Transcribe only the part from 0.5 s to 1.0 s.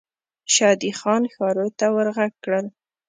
شادي